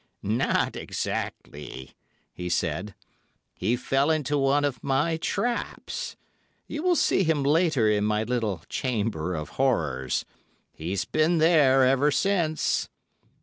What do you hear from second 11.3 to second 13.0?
there ever since.